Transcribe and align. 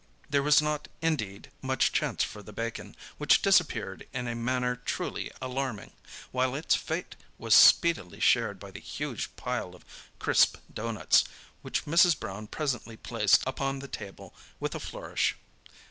There 0.31 0.41
was 0.41 0.63
not, 0.63 0.87
indeed, 1.03 1.51
much 1.61 1.91
chance 1.91 2.23
for 2.23 2.41
the 2.41 2.51
bacon, 2.51 2.95
which 3.19 3.43
disappeared 3.43 4.07
in 4.13 4.27
a 4.27 4.33
manner 4.33 4.75
truly 4.77 5.29
alarming, 5.39 5.93
while 6.31 6.55
its 6.55 6.73
fate 6.75 7.15
was 7.37 7.53
speedily 7.53 8.19
shared 8.19 8.59
by 8.59 8.71
the 8.71 8.79
huge 8.79 9.29
pile 9.35 9.75
of 9.75 9.85
crisp 10.17 10.57
doughnuts 10.73 11.25
which 11.61 11.85
Mrs. 11.85 12.19
Brown 12.19 12.47
presently 12.47 12.97
placed 12.97 13.43
upon 13.45 13.77
the 13.77 13.87
table 13.87 14.33
with 14.59 14.73
a 14.73 14.79
flourish. 14.79 15.35